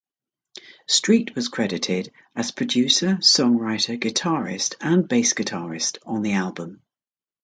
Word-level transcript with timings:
Street 0.87 1.35
was 1.35 1.47
credited 1.47 2.11
as 2.35 2.49
producer, 2.49 3.17
songwriter, 3.21 3.99
guitarist, 3.99 4.73
and 4.81 5.07
bass 5.07 5.35
guitarist 5.35 5.99
on 6.07 6.23
the 6.23 6.33
album. 6.33 6.81